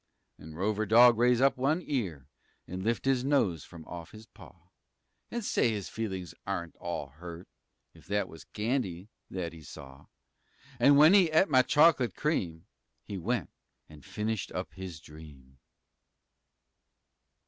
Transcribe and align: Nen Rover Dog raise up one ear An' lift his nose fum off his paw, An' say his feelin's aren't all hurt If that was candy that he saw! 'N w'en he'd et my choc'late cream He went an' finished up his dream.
Nen 0.39 0.55
Rover 0.55 0.87
Dog 0.87 1.19
raise 1.19 1.39
up 1.41 1.57
one 1.57 1.79
ear 1.85 2.25
An' 2.67 2.81
lift 2.81 3.05
his 3.05 3.23
nose 3.23 3.63
fum 3.65 3.85
off 3.85 4.13
his 4.13 4.25
paw, 4.25 4.71
An' 5.29 5.43
say 5.43 5.69
his 5.69 5.89
feelin's 5.89 6.33
aren't 6.47 6.75
all 6.77 7.09
hurt 7.09 7.47
If 7.93 8.07
that 8.07 8.27
was 8.27 8.45
candy 8.45 9.09
that 9.29 9.53
he 9.53 9.61
saw! 9.61 10.07
'N 10.79 10.93
w'en 10.93 11.13
he'd 11.13 11.29
et 11.29 11.51
my 11.51 11.61
choc'late 11.61 12.15
cream 12.15 12.65
He 13.03 13.19
went 13.19 13.51
an' 13.87 14.01
finished 14.01 14.51
up 14.53 14.73
his 14.73 14.99
dream. 15.01 15.59